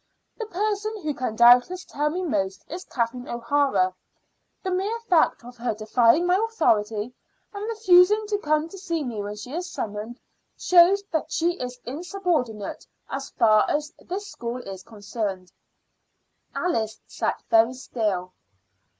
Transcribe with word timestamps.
The 0.39 0.47
person 0.47 0.99
who 1.03 1.13
can 1.13 1.35
doubtless 1.35 1.85
tell 1.85 2.09
me 2.09 2.23
most 2.23 2.65
is 2.67 2.85
Kathleen 2.85 3.27
O'Hara. 3.27 3.93
The 4.63 4.71
mere 4.71 4.99
fact 5.01 5.45
of 5.45 5.57
her 5.57 5.75
defying 5.75 6.25
my 6.25 6.43
authority 6.49 7.13
and 7.53 7.63
refusing 7.67 8.25
to 8.29 8.39
come 8.39 8.67
to 8.69 8.79
see 8.79 9.03
me 9.03 9.21
when 9.21 9.35
she 9.35 9.51
is 9.53 9.69
summoned, 9.69 10.19
shows 10.57 11.03
that 11.11 11.31
she 11.31 11.51
is 11.59 11.79
insubordinate 11.85 12.87
as 13.11 13.29
far 13.29 13.69
as 13.69 13.93
this 13.99 14.25
school 14.25 14.57
is 14.63 14.81
concerned." 14.81 15.51
Alice 16.55 16.99
sat 17.05 17.43
very 17.51 17.75
still. 17.75 18.33